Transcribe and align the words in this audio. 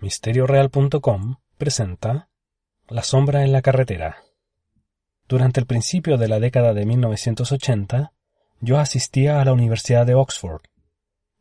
misterioreal.com 0.00 1.36
presenta 1.58 2.30
La 2.88 3.02
sombra 3.02 3.44
en 3.44 3.52
la 3.52 3.60
carretera. 3.60 4.22
Durante 5.28 5.60
el 5.60 5.66
principio 5.66 6.16
de 6.16 6.26
la 6.26 6.40
década 6.40 6.72
de 6.72 6.86
1980, 6.86 8.12
yo 8.60 8.78
asistía 8.78 9.40
a 9.40 9.44
la 9.44 9.52
Universidad 9.52 10.06
de 10.06 10.14
Oxford. 10.14 10.62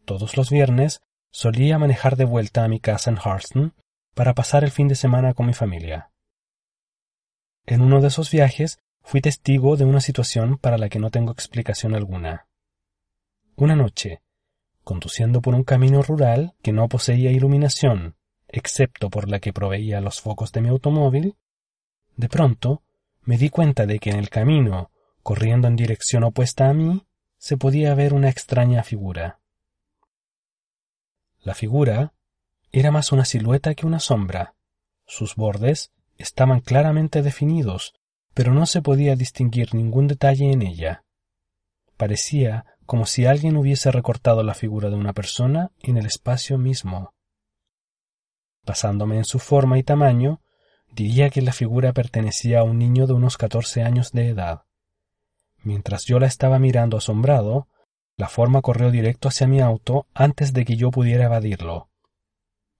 Todos 0.03 0.35
los 0.35 0.49
viernes 0.49 1.01
solía 1.31 1.79
manejar 1.79 2.17
de 2.17 2.25
vuelta 2.25 2.65
a 2.65 2.67
mi 2.67 2.81
casa 2.81 3.09
en 3.09 3.17
Harston 3.23 3.73
para 4.13 4.33
pasar 4.33 4.65
el 4.65 4.71
fin 4.71 4.89
de 4.89 4.95
semana 4.95 5.33
con 5.33 5.45
mi 5.45 5.53
familia. 5.53 6.11
En 7.65 7.81
uno 7.81 8.01
de 8.01 8.09
esos 8.09 8.29
viajes 8.29 8.79
fui 9.03 9.21
testigo 9.21 9.77
de 9.77 9.85
una 9.85 10.01
situación 10.01 10.57
para 10.57 10.77
la 10.77 10.89
que 10.89 10.99
no 10.99 11.11
tengo 11.11 11.31
explicación 11.31 11.95
alguna. 11.95 12.47
Una 13.55 13.77
noche, 13.77 14.21
conduciendo 14.83 15.41
por 15.41 15.55
un 15.55 15.63
camino 15.63 16.01
rural 16.01 16.55
que 16.61 16.73
no 16.73 16.89
poseía 16.89 17.31
iluminación, 17.31 18.15
excepto 18.49 19.09
por 19.09 19.29
la 19.29 19.39
que 19.39 19.53
proveía 19.53 20.01
los 20.01 20.21
focos 20.21 20.51
de 20.51 20.61
mi 20.61 20.69
automóvil, 20.69 21.35
de 22.15 22.29
pronto 22.29 22.83
me 23.21 23.37
di 23.37 23.49
cuenta 23.49 23.85
de 23.85 23.99
que 23.99 24.09
en 24.09 24.17
el 24.17 24.29
camino, 24.29 24.91
corriendo 25.23 25.67
en 25.67 25.75
dirección 25.75 26.23
opuesta 26.23 26.69
a 26.69 26.73
mí, 26.73 27.05
se 27.37 27.57
podía 27.57 27.93
ver 27.95 28.13
una 28.13 28.29
extraña 28.29 28.83
figura. 28.83 29.39
La 31.41 31.53
figura 31.53 32.13
era 32.71 32.91
más 32.91 33.11
una 33.11 33.25
silueta 33.25 33.73
que 33.75 33.85
una 33.85 33.99
sombra. 33.99 34.55
Sus 35.05 35.35
bordes 35.35 35.91
estaban 36.17 36.59
claramente 36.59 37.21
definidos, 37.21 37.93
pero 38.33 38.53
no 38.53 38.65
se 38.65 38.81
podía 38.81 39.15
distinguir 39.15 39.73
ningún 39.73 40.07
detalle 40.07 40.51
en 40.51 40.61
ella. 40.61 41.03
Parecía 41.97 42.65
como 42.85 43.05
si 43.05 43.25
alguien 43.25 43.55
hubiese 43.55 43.91
recortado 43.91 44.43
la 44.43 44.53
figura 44.53 44.89
de 44.89 44.95
una 44.95 45.13
persona 45.13 45.71
en 45.81 45.97
el 45.97 46.05
espacio 46.05 46.57
mismo. 46.57 47.13
Basándome 48.65 49.17
en 49.17 49.25
su 49.25 49.39
forma 49.39 49.77
y 49.77 49.83
tamaño, 49.83 50.41
diría 50.91 51.29
que 51.29 51.41
la 51.41 51.53
figura 51.53 51.93
pertenecía 51.93 52.59
a 52.59 52.63
un 52.63 52.77
niño 52.77 53.07
de 53.07 53.13
unos 53.13 53.37
catorce 53.37 53.83
años 53.83 54.11
de 54.11 54.29
edad. 54.29 54.63
Mientras 55.63 56.05
yo 56.05 56.19
la 56.19 56.27
estaba 56.27 56.59
mirando 56.59 56.97
asombrado, 56.97 57.67
la 58.15 58.27
forma 58.27 58.61
corrió 58.61 58.91
directo 58.91 59.27
hacia 59.27 59.47
mi 59.47 59.61
auto 59.61 60.07
antes 60.13 60.53
de 60.53 60.65
que 60.65 60.75
yo 60.75 60.91
pudiera 60.91 61.25
evadirlo. 61.25 61.89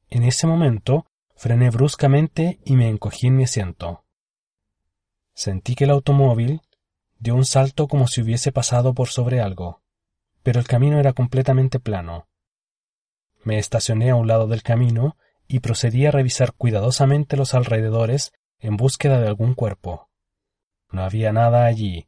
En 0.09 0.23
ese 0.23 0.47
momento 0.47 1.05
frené 1.35 1.69
bruscamente 1.69 2.59
y 2.65 2.75
me 2.75 2.89
encogí 2.89 3.27
en 3.27 3.37
mi 3.37 3.43
asiento. 3.43 4.03
Sentí 5.33 5.75
que 5.75 5.85
el 5.85 5.91
automóvil 5.91 6.61
dio 7.19 7.35
un 7.35 7.45
salto 7.45 7.87
como 7.87 8.07
si 8.07 8.21
hubiese 8.21 8.51
pasado 8.51 8.93
por 8.93 9.07
sobre 9.07 9.39
algo 9.39 9.81
pero 10.43 10.59
el 10.59 10.67
camino 10.67 10.99
era 10.99 11.13
completamente 11.13 11.79
plano. 11.79 12.27
Me 13.43 13.57
estacioné 13.57 14.09
a 14.09 14.15
un 14.15 14.27
lado 14.27 14.47
del 14.47 14.63
camino 14.63 15.17
y 15.49 15.59
procedí 15.59 16.05
a 16.05 16.11
revisar 16.11 16.53
cuidadosamente 16.53 17.35
los 17.35 17.55
alrededores 17.55 18.31
en 18.59 18.77
búsqueda 18.77 19.19
de 19.19 19.27
algún 19.27 19.55
cuerpo. 19.55 20.07
No 20.91 21.03
había 21.03 21.33
nada 21.33 21.65
allí, 21.65 22.07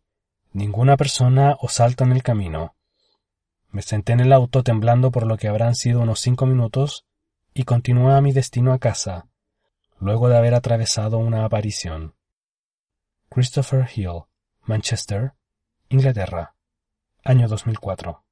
ninguna 0.54 0.96
persona 0.96 1.58
o 1.60 1.68
salto 1.68 2.04
en 2.04 2.12
el 2.12 2.22
camino. 2.22 2.76
Me 3.72 3.82
senté 3.82 4.14
en 4.14 4.20
el 4.20 4.32
auto 4.32 4.64
temblando 4.64 5.12
por 5.12 5.26
lo 5.26 5.38
que 5.38 5.48
habrán 5.48 5.74
sido 5.74 6.02
unos 6.02 6.20
cinco 6.20 6.46
minutos 6.46 7.06
y 7.54 7.64
continué 7.64 8.14
a 8.14 8.22
mi 8.22 8.32
destino 8.32 8.74
a 8.74 8.80
casa, 8.80 9.28
luego 10.00 10.30
de 10.30 10.38
haber 10.38 10.54
atravesado 10.54 11.18
una 11.18 11.44
aparición. 11.44 12.14
Christopher 13.30 13.90
Hill, 13.94 14.26
Manchester, 14.62 15.34
Inglaterra, 15.90 16.54
año 17.24 17.48
2004. 17.48 18.24